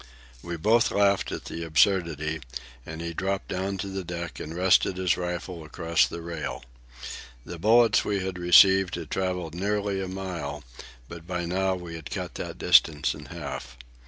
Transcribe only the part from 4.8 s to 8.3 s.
his rifle across the rail. The bullets we